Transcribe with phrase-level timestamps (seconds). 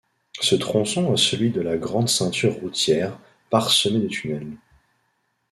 [0.39, 3.19] Ce tronçon à celui de la Grande Ceinture routière
[3.51, 4.57] parsemés de tunnels.